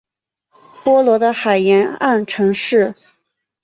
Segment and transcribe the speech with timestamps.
[0.83, 2.95] 波罗的海沿岸城市。